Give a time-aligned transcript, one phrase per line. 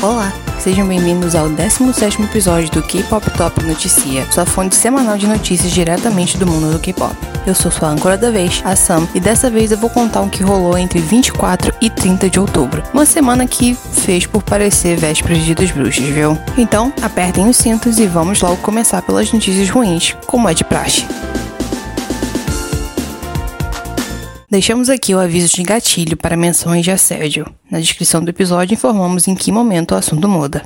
[0.00, 5.72] Olá, sejam bem-vindos ao 17º episódio do K-Pop Top Noticia, sua fonte semanal de notícias
[5.72, 7.16] diretamente do mundo do K-Pop.
[7.44, 10.30] Eu sou sua âncora da vez, a Sam, e dessa vez eu vou contar o
[10.30, 12.80] que rolou entre 24 e 30 de outubro.
[12.94, 16.38] Uma semana que fez por parecer vésperas de dos Bruxos, viu?
[16.56, 21.08] Então, apertem os cintos e vamos logo começar pelas notícias ruins, como é de praxe.
[24.50, 27.46] Deixamos aqui o aviso de gatilho para menções de assédio.
[27.70, 30.62] Na descrição do episódio informamos em que momento o assunto muda.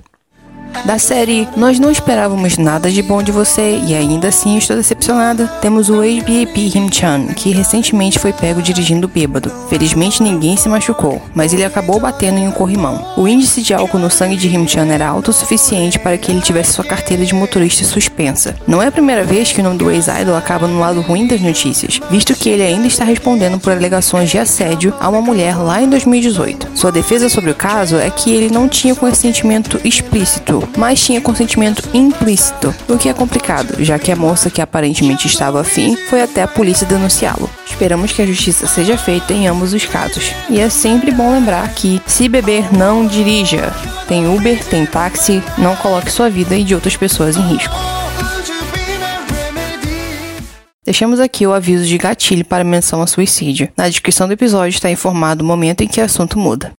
[0.85, 5.47] Da série Nós Não Esperávamos Nada de Bom de Você e ainda assim estou decepcionada,
[5.61, 9.53] temos o ex-BAP Him-chan, que recentemente foi pego dirigindo bêbado.
[9.69, 13.15] Felizmente ninguém se machucou, mas ele acabou batendo em um corrimão.
[13.17, 16.41] O índice de álcool no sangue de Him-chan era alto o suficiente para que ele
[16.41, 18.57] tivesse sua carteira de motorista suspensa.
[18.67, 21.41] Não é a primeira vez que o nome do ex-idol acaba no lado ruim das
[21.41, 25.81] notícias, visto que ele ainda está respondendo por alegações de assédio a uma mulher lá
[25.81, 26.71] em 2018.
[26.75, 31.89] Sua defesa sobre o caso é que ele não tinha consentimento explícito mas tinha consentimento
[31.95, 36.43] implícito, o que é complicado, já que a moça que aparentemente estava afim foi até
[36.43, 37.51] a polícia denunciá-lo.
[37.67, 40.33] Esperamos que a justiça seja feita em ambos os casos.
[40.49, 43.73] E é sempre bom lembrar que, se beber, não dirija.
[44.07, 47.75] Tem Uber, tem táxi, não coloque sua vida e de outras pessoas em risco.
[50.85, 53.69] Deixamos aqui o aviso de gatilho para menção a suicídio.
[53.77, 56.73] Na descrição do episódio está informado o momento em que o assunto muda.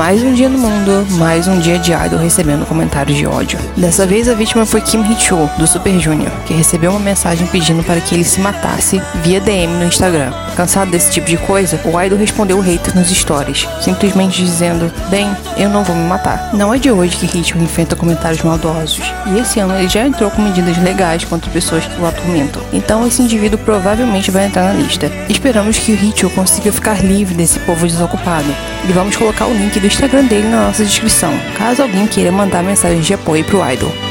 [0.00, 3.58] Mais um dia no mundo, mais um dia de idol recebendo comentários de ódio.
[3.76, 7.84] Dessa vez a vítima foi Kim Hee-chul, do Super Junior, que recebeu uma mensagem pedindo
[7.84, 10.32] para que ele se matasse via DM no Instagram.
[10.56, 15.30] Cansado desse tipo de coisa, o idol respondeu o hater nos stories, simplesmente dizendo: Bem,
[15.58, 16.48] eu não vou me matar.
[16.54, 20.30] Não é de hoje que Hee-chul enfrenta comentários maldosos, e esse ano ele já entrou
[20.30, 22.62] com medidas legais contra pessoas que o atormentam.
[22.72, 25.12] Então esse indivíduo provavelmente vai entrar na lista.
[25.28, 28.48] Esperamos que o Hee-chul consiga ficar livre desse povo desocupado.
[28.88, 32.62] E vamos colocar o link do Instagram dele na nossa descrição, caso alguém queira mandar
[32.62, 34.09] mensagem de apoio pro idol.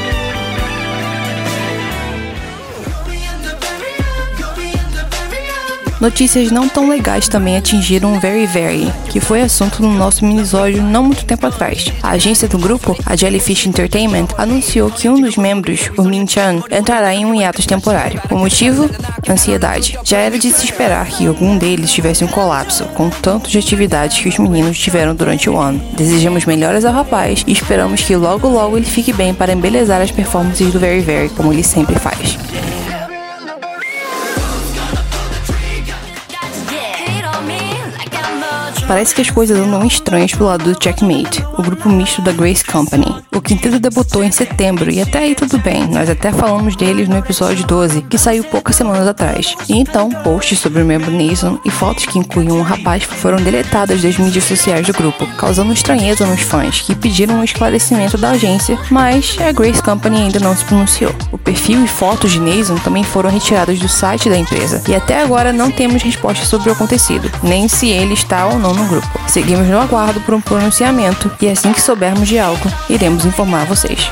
[6.00, 10.82] Notícias não tão legais também atingiram o Very Very, que foi assunto no nosso minisódio
[10.82, 11.92] não muito tempo atrás.
[12.02, 16.62] A agência do grupo, a Jellyfish Entertainment, anunciou que um dos membros, o Min Chan,
[16.70, 18.18] entrará em um hiatus temporário.
[18.30, 18.88] O motivo?
[19.28, 19.98] Ansiedade.
[20.02, 24.18] Já era de se esperar que algum deles tivesse um colapso, com tanto de atividades
[24.18, 25.82] que os meninos tiveram durante o ano.
[25.92, 30.10] Desejamos melhoras ao rapaz e esperamos que logo logo ele fique bem para embelezar as
[30.10, 32.38] performances do Very Very, como ele sempre faz.
[38.90, 42.64] Parece que as coisas andam estranhas pro lado do Checkmate, o grupo misto da Grace
[42.64, 43.06] Company.
[43.32, 47.16] O quinteto debutou em setembro e até aí tudo bem, nós até falamos deles no
[47.16, 49.54] episódio 12, que saiu poucas semanas atrás.
[49.68, 54.02] E então, posts sobre o membro Nason e fotos que incluíam um rapaz foram deletadas
[54.02, 58.76] das mídias sociais do grupo, causando estranheza nos fãs, que pediram um esclarecimento da agência,
[58.90, 61.14] mas a Grace Company ainda não se pronunciou.
[61.30, 65.22] O perfil e fotos de Nason também foram retirados do site da empresa, e até
[65.22, 69.08] agora não temos resposta sobre o acontecido, nem se ele está ou não no grupo.
[69.28, 74.08] Seguimos no aguardo por um pronunciamento e assim que soubermos de algo, iremos informar vocês.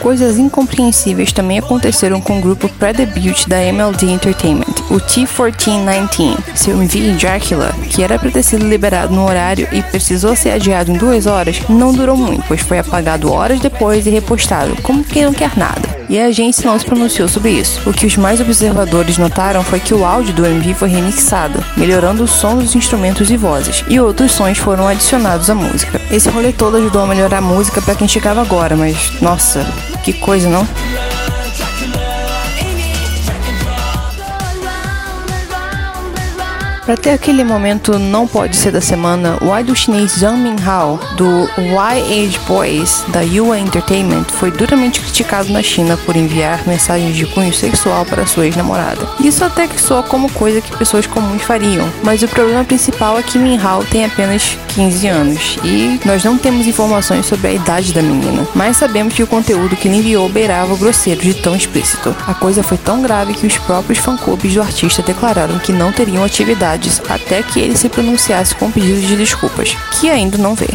[0.00, 6.36] Coisas incompreensíveis também aconteceram com o grupo pré-debut da MLD Entertainment, o T1419.
[6.54, 10.90] Seu MV Dracula, que era para ter sido liberado no horário e precisou ser adiado
[10.90, 15.24] em duas horas, não durou muito, pois foi apagado horas depois e repostado, como quem
[15.24, 16.00] não quer nada.
[16.08, 17.88] E a agência não se pronunciou sobre isso.
[17.88, 22.24] O que os mais observadores notaram foi que o áudio do MV foi remixado, melhorando
[22.24, 26.00] o som dos instrumentos e vozes, e outros sons foram adicionados à música.
[26.10, 29.64] Esse rolê todo ajudou a melhorar a música para quem chegava agora, mas nossa,
[30.02, 30.66] que coisa, não?
[36.90, 41.48] Para ter aquele momento não pode ser da semana, o idol chinês Zhang Minhao, do
[41.56, 47.54] Y-Age Boys, da Yua Entertainment, foi duramente criticado na China por enviar mensagens de cunho
[47.54, 49.08] sexual para sua ex-namorada.
[49.20, 53.22] Isso até que soa como coisa que pessoas comuns fariam, mas o problema principal é
[53.22, 58.02] que Minhao tem apenas 15 anos e nós não temos informações sobre a idade da
[58.02, 62.16] menina, mas sabemos que o conteúdo que ele enviou beirava o grosseiro de tão explícito.
[62.26, 66.24] A coisa foi tão grave que os próprios fã-clubes do artista declararam que não teriam
[66.24, 70.68] atividade até que ele se pronunciasse com pedidos de desculpas, que ainda não vê.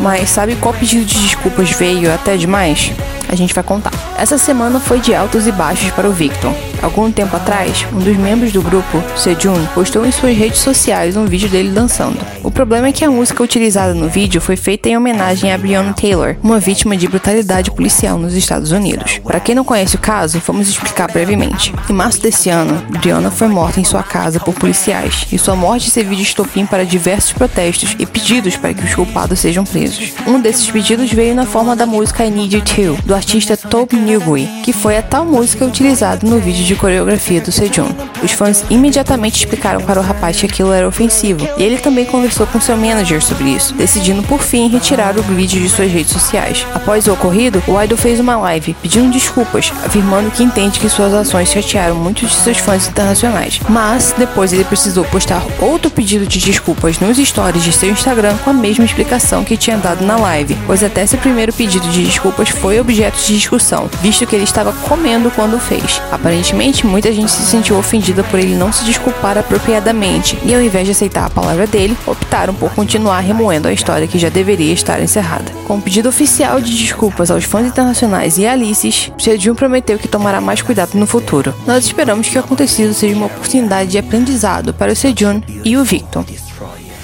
[0.00, 2.92] Mas sabe qual pedido de desculpas veio até demais?
[3.28, 3.92] A gente vai contar.
[4.16, 6.52] Essa semana foi de altos e baixos para o Victor.
[6.80, 11.26] Algum tempo atrás, um dos membros do grupo, Sejun, postou em suas redes sociais um
[11.26, 12.18] vídeo dele dançando.
[12.42, 15.92] O problema é que a música utilizada no vídeo foi feita em homenagem a Breonna
[15.92, 19.18] Taylor, uma vítima de brutalidade policial nos Estados Unidos.
[19.24, 21.74] Para quem não conhece o caso, vamos explicar brevemente.
[21.90, 25.90] Em março desse ano, Breonna foi morta em sua casa por policiais, e sua morte
[25.90, 30.12] serviu de estopim para diversos protestos e pedidos para que os culpados sejam presos.
[30.26, 33.96] Um desses pedidos veio na forma da música I Need You Too, do artista Tobe
[33.96, 37.88] Newgui, que foi a tal música utilizada no vídeo de coreografia do Sejun.
[38.22, 42.46] Os fãs imediatamente explicaram para o rapaz que aquilo era ofensivo, e ele também conversou
[42.46, 46.64] com seu manager sobre isso, decidindo por fim retirar o vídeo de suas redes sociais.
[46.72, 51.12] Após o ocorrido, o idol fez uma live pedindo desculpas, afirmando que entende que suas
[51.12, 53.60] ações chatearam muitos de seus fãs internacionais.
[53.68, 58.50] Mas depois ele precisou postar outro pedido de desculpas nos stories de seu Instagram com
[58.50, 62.48] a mesma explicação que tinha dado na live, pois até seu primeiro pedido de desculpas
[62.48, 66.00] foi objeto de discussão, visto que ele estava comendo quando fez.
[66.10, 70.86] Aparentemente, muita gente se sentiu ofendida por ele não se desculpar apropriadamente, e ao invés
[70.86, 75.00] de aceitar a palavra dele, optaram por continuar remoendo a história que já deveria estar
[75.00, 75.50] encerrada.
[75.66, 80.40] Com o pedido oficial de desculpas aos fãs internacionais e Alices, Sejun prometeu que tomará
[80.40, 81.54] mais cuidado no futuro.
[81.66, 85.84] Nós esperamos que o acontecido seja uma oportunidade de aprendizado para o Sejun e o
[85.84, 86.24] Victor.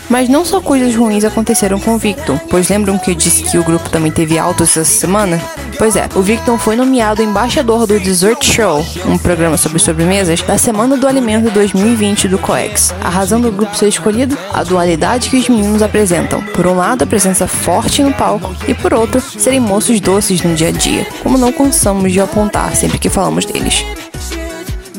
[0.08, 3.58] Mas não só coisas ruins aconteceram com o Victor, pois lembram que eu disse que
[3.58, 5.40] o grupo também teve altos essa semana?
[5.78, 10.56] Pois é, o Victor foi nomeado embaixador do Dessert Show, um programa sobre sobremesas, da
[10.56, 12.94] Semana do Alimento 2020 do COEX.
[13.02, 14.36] A razão do grupo ser escolhido?
[14.52, 16.42] A dualidade que os meninos apresentam.
[16.42, 20.54] Por um lado, a presença forte no palco, e por outro, serem moços doces no
[20.54, 23.84] dia a dia, como não cansamos de apontar sempre que falamos deles.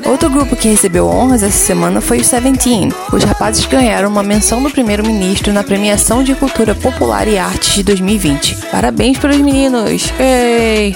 [0.05, 2.91] Outro grupo que recebeu honras essa semana foi o Seventeen.
[3.11, 7.83] Os rapazes ganharam uma menção do primeiro-ministro na premiação de cultura popular e artes de
[7.83, 8.55] 2020.
[8.71, 10.13] Parabéns para os meninos!
[10.19, 10.95] Ei!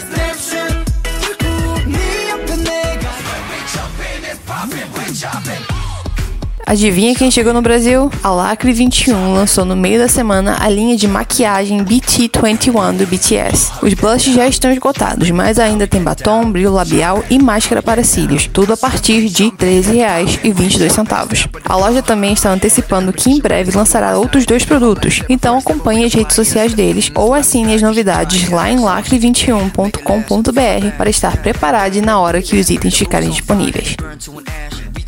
[6.69, 8.12] Adivinha quem chegou no Brasil?
[8.21, 13.71] A Lacre 21 lançou no meio da semana a linha de maquiagem BT21 do BTS.
[13.81, 18.45] Os blushes já estão esgotados, mas ainda tem batom, brilho labial e máscara para cílios,
[18.45, 21.50] tudo a partir de R$ 13,22.
[21.66, 26.13] A loja também está antecipando que em breve lançará outros dois produtos, então acompanhe as
[26.13, 32.44] redes sociais deles ou assine as novidades lá em lacre21.com.br para estar preparado na hora
[32.44, 33.95] que os itens ficarem disponíveis.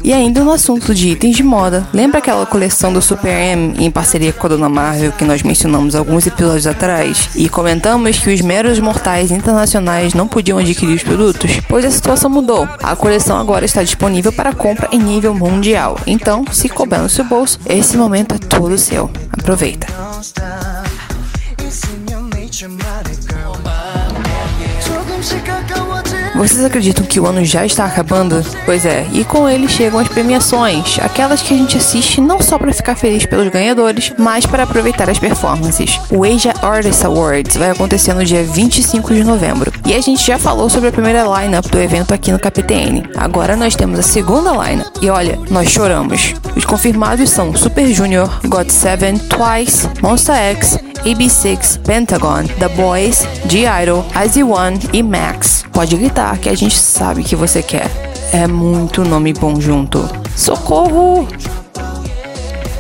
[0.03, 3.91] E ainda no assunto de itens de moda, lembra aquela coleção do Super M em
[3.91, 8.41] parceria com a Dona Marvel que nós mencionamos alguns episódios atrás e comentamos que os
[8.41, 11.59] meros mortais internacionais não podiam adquirir os produtos?
[11.67, 12.67] Pois a situação mudou.
[12.81, 15.97] A coleção agora está disponível para compra em nível mundial.
[16.07, 19.09] Então, se couber no seu bolso, esse momento é todo seu.
[19.31, 19.87] Aproveita.
[26.41, 28.43] Vocês acreditam que o ano já está acabando?
[28.65, 32.57] Pois é, e com ele chegam as premiações, aquelas que a gente assiste não só
[32.57, 35.99] para ficar feliz pelos ganhadores, mas para aproveitar as performances.
[36.09, 39.71] O Asia Artist Awards vai acontecer no dia 25 de novembro.
[39.85, 43.03] E a gente já falou sobre a primeira lineup do evento aqui no KPTN.
[43.15, 44.87] Agora nós temos a segunda lineup.
[44.99, 46.33] E olha, nós choramos.
[46.55, 54.79] Os confirmados são Super Junior, God7, Twice, Monster X, AB6, Pentagon, The Boys, G-Idol, IZ*ONE
[54.93, 55.65] e Max.
[55.73, 57.89] Pode gritar que a gente sabe que você quer.
[58.31, 60.07] É muito nome bom junto.
[60.35, 61.27] Socorro!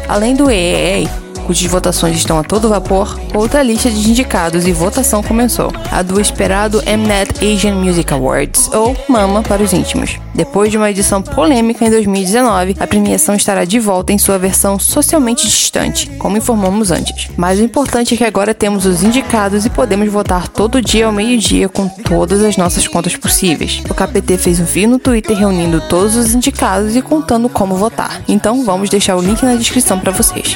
[0.07, 1.09] Além do EEA,
[1.41, 5.71] cujas votações estão a todo vapor, outra lista de indicados e votação começou.
[5.91, 10.17] A do esperado Mnet Asian Music Awards, ou MAMA para os íntimos.
[10.33, 14.79] Depois de uma edição polêmica em 2019, a premiação estará de volta em sua versão
[14.79, 17.29] socialmente distante, como informamos antes.
[17.35, 21.11] Mas o importante é que agora temos os indicados e podemos votar todo dia ao
[21.11, 23.81] meio-dia com todas as nossas contas possíveis.
[23.89, 28.21] O KPT fez um vídeo no Twitter reunindo todos os indicados e contando como votar.
[28.27, 30.55] Então vamos deixar o link na descrição para vocês.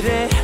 [0.00, 0.37] 그래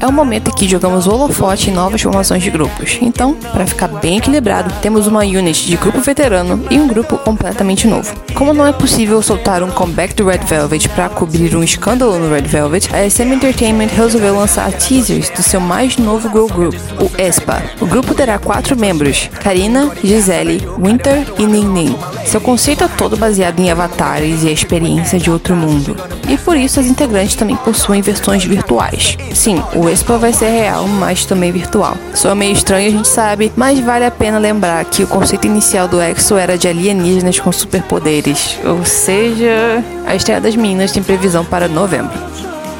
[0.00, 2.98] É o momento em que jogamos holofote em novas formações de grupos.
[3.00, 7.86] Então, para ficar bem equilibrado, temos uma unit de grupo veterano e um grupo completamente
[7.86, 8.14] novo.
[8.34, 12.32] Como não é possível soltar um comeback do Red Velvet para cobrir um escândalo no
[12.32, 17.10] Red Velvet, a SM Entertainment resolveu lançar teasers do seu mais novo girl group, o
[17.20, 17.62] ESPA.
[17.80, 21.96] O grupo terá quatro membros: Karina, Gisele, Winter e Ning.
[22.26, 25.96] Seu conceito é todo baseado em avatares e a experiência de outro mundo.
[26.28, 29.16] E por isso as integrantes também possuem versões virtuais.
[29.34, 31.96] Sim, o Expo vai ser real, mas também virtual.
[32.14, 35.88] Soa meio estranho, a gente sabe, mas vale a pena lembrar que o conceito inicial
[35.88, 38.58] do EXO era de alienígenas com superpoderes.
[38.64, 42.32] Ou seja, a estreia das meninas tem previsão para novembro.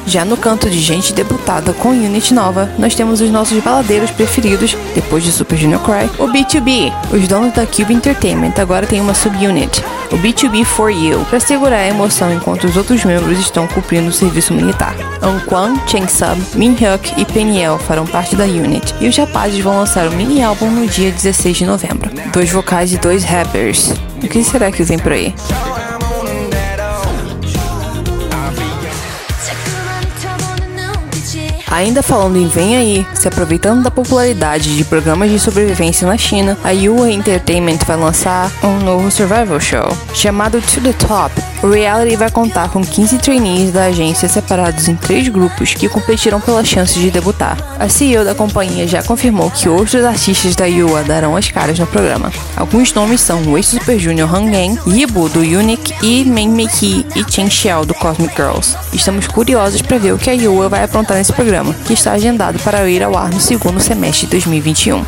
[0.05, 4.77] Já no canto de gente debutada com unit nova, nós temos os nossos baladeiros preferidos,
[4.93, 6.91] depois de Super Junior Cry, o B2B.
[7.11, 9.81] Os donos da Cube Entertainment agora têm uma subunit,
[10.13, 14.13] o B2B For You, para segurar a emoção enquanto os outros membros estão cumprindo o
[14.13, 14.95] serviço militar.
[15.21, 19.77] Anquan, Cheng Sub, Min Hyuk e Peniel farão parte da unit, e os rapazes vão
[19.77, 22.11] lançar o mini álbum no dia 16 de novembro.
[22.31, 23.91] Dois vocais e dois rappers.
[24.21, 25.33] O que será que vem por aí?
[31.73, 36.55] Ainda falando em Vem Aí, se aproveitando da popularidade de programas de sobrevivência na China,
[36.63, 41.52] a Yua Entertainment vai lançar um novo survival show chamado To The Top.
[41.63, 46.41] O reality vai contar com 15 trainees da agência separados em três grupos que competirão
[46.41, 47.57] pela chance de debutar.
[47.79, 51.87] A CEO da companhia já confirmou que outros artistas da Yua darão as caras no
[51.87, 52.33] programa.
[52.57, 57.31] Alguns nomes são o ex-Super Junior Han Yang, Yibu do Unique e Men Mei e
[57.31, 58.75] Chen Xiao do Cosmic Girls.
[58.91, 62.59] Estamos curiosos para ver o que a Yua vai aprontar nesse programa, que está agendado
[62.59, 65.01] para ir ao ar no segundo semestre de 2021.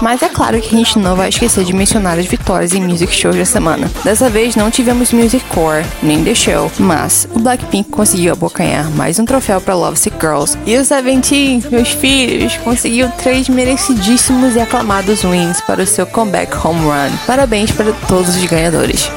[0.00, 3.12] Mas é claro que a gente não vai esquecer de mencionar as vitórias em Music
[3.12, 3.90] Shows da semana.
[4.02, 9.18] Dessa vez não tivemos Music Core, nem The Show, mas o Blackpink conseguiu abocanhar mais
[9.18, 10.56] um troféu para Love Sick Girls.
[10.66, 16.54] E o Seventeen, meus filhos, conseguiu três merecidíssimos e aclamados wins para o seu comeback
[16.56, 17.16] home run.
[17.26, 19.10] Parabéns para todos os ganhadores.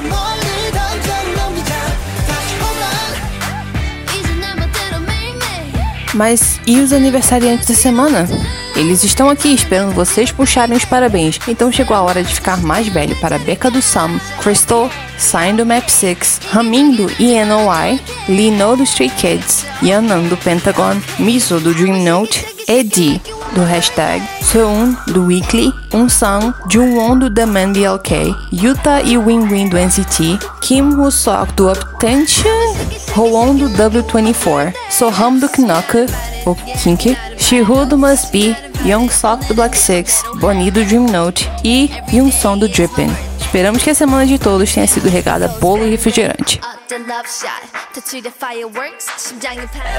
[6.13, 8.27] Mas e os aniversariantes da semana?
[8.75, 11.39] Eles estão aqui esperando vocês puxarem os parabéns.
[11.48, 15.65] Então chegou a hora de ficar mais velho para Becca do Sam, Crystal, Sign do
[15.65, 22.03] Map 6, Ramin do ENOI, Lino do Stray Kids, Yanan do Pentagon, Miso do Dream
[22.03, 23.22] Note, Eddie
[23.53, 29.70] do hashtag, Seun do Weekly, Unsung, Jungwon do The Man BLK, Yuta e Win Win
[29.70, 32.75] do NCT, Kim Woo-sok do Uptension,
[33.15, 36.08] Hoon do W24, Soham do Knock,
[36.48, 41.48] o Kink, Shihu do Must Be, Young Sok do Black Six, Bonnie do Dream Note
[41.63, 43.12] e Young do Drippin'.
[43.39, 46.60] Esperamos que a semana de todos tenha sido regada bolo e refrigerante.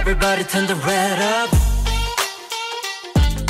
[0.00, 1.73] Everybody turn the red up.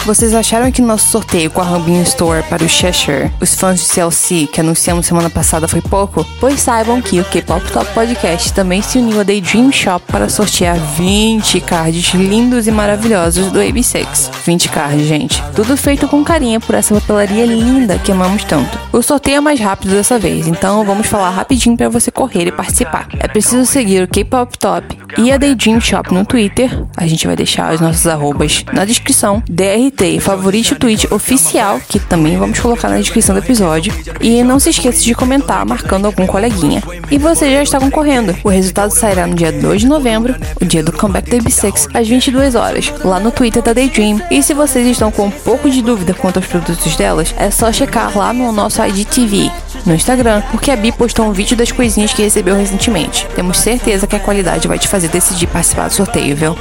[0.04, 3.87] Vocês acharam que nosso sorteio com a Rambin Store para o Cheshire, os fãs de
[3.87, 6.26] CLC que anunciamos semana passada foi pouco?
[6.38, 10.76] Pois saibam que o K-Pop Top Podcast também se uniu a Daydream Shop para sortear
[10.76, 14.30] 20 cards lindos e maravilhosos do AB6.
[14.44, 15.42] 20 cards, gente.
[15.56, 18.78] Tudo feito com carinho por essa papelaria linda que amamos tanto.
[18.92, 22.52] O sorteio é mais rápido dessa vez, então vamos falar rapidinho para você correr e
[22.52, 23.08] participar.
[23.18, 26.70] É preciso seguir o K-Pop Top e a Daydream Shop no Twitter.
[26.94, 29.42] A gente vai deixar os nossos arrobas na descrição.
[29.49, 33.92] DRT e favorite o tweet oficial, que também vamos colocar na descrição do episódio.
[34.20, 36.82] E não se esqueça de comentar marcando algum coleguinha.
[37.10, 38.36] E você já está concorrendo.
[38.42, 42.08] O resultado sairá no dia 2 de novembro, o dia do comeback da AB6, às
[42.08, 44.20] 22 horas, lá no Twitter da Daydream.
[44.30, 47.72] E se vocês estão com um pouco de dúvida quanto aos produtos delas, é só
[47.72, 49.50] checar lá no nosso IGTV
[49.86, 53.26] no Instagram, porque a Bi postou um vídeo das coisinhas que recebeu recentemente.
[53.34, 56.56] Temos certeza que a qualidade vai te fazer decidir participar do sorteio, viu?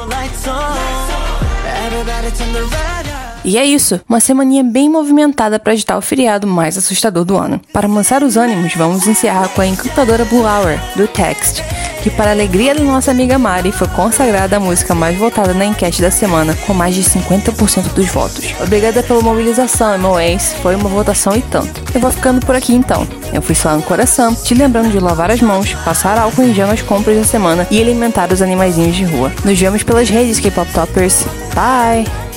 [3.46, 7.60] E é isso, uma semaninha bem movimentada para agitar o feriado mais assustador do ano.
[7.74, 11.62] Para amansar os ânimos, vamos encerrar com a encantadora Blue Hour, do Text,
[12.02, 16.02] que para alegria da nossa amiga Mari, foi consagrada a música mais votada na enquete
[16.02, 18.54] da semana, com mais de 50% dos votos.
[18.62, 21.82] Obrigada pela mobilização, MOAs, foi uma votação e tanto.
[21.94, 23.06] Eu vou ficando por aqui então.
[23.34, 26.68] Eu fui só no coração, te lembrando de lavar as mãos, passar álcool em gel
[26.68, 29.32] nas compras da semana e alimentar os animaizinhos de rua.
[29.44, 31.26] Nos vemos pelas redes K-Pop Toppers.
[31.54, 32.33] Bye!